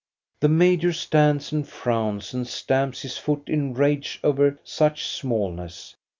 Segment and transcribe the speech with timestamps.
[0.39, 5.95] The major stands and frowns and stamps his foot in rage over such smallness.